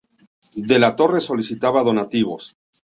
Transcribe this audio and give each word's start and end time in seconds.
De 0.55 0.79
la 0.79 0.95
Torre 0.95 1.21
solicitaba 1.21 1.83
donativos. 1.83 2.55